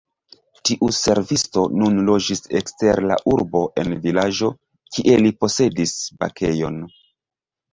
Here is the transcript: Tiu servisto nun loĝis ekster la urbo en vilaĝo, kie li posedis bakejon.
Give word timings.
Tiu 0.67 0.87
servisto 0.99 1.65
nun 1.81 1.99
loĝis 2.07 2.41
ekster 2.61 3.01
la 3.11 3.17
urbo 3.33 3.63
en 3.83 3.93
vilaĝo, 4.07 4.51
kie 4.97 5.21
li 5.27 5.35
posedis 5.45 5.97
bakejon. 6.25 6.83